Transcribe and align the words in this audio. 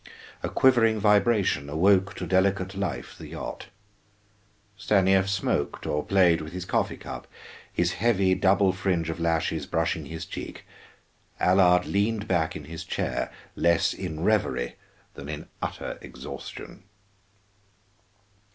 A 0.41 0.49
quivering 0.49 0.99
vibration 0.99 1.69
awoke 1.69 2.15
to 2.15 2.25
delicate 2.25 2.73
life 2.73 3.15
the 3.15 3.27
yacht. 3.27 3.67
Stanief 4.75 5.29
smoked 5.29 5.85
or 5.85 6.03
played 6.03 6.41
with 6.41 6.53
his 6.53 6.65
coffee 6.65 6.97
cup, 6.97 7.27
his 7.71 7.91
heavy 7.91 8.33
double 8.33 8.71
fringe 8.73 9.11
of 9.11 9.19
lashes 9.19 9.67
brushing 9.67 10.07
his 10.07 10.25
cheek; 10.25 10.65
Allard 11.39 11.85
leaned 11.85 12.27
back 12.27 12.55
in 12.55 12.63
his 12.63 12.83
chair, 12.83 13.31
less 13.55 13.93
in 13.93 14.23
reverie 14.23 14.75
than 15.13 15.29
in 15.29 15.47
utter 15.61 15.99
exhaustion. 16.01 16.81